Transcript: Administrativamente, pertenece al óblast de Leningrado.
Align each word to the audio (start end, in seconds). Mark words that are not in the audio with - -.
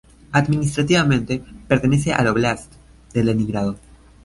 Administrativamente, 0.31 1.43
pertenece 1.67 2.11
al 2.11 2.25
óblast 2.25 2.73
de 3.13 3.23
Leningrado. 3.23 3.77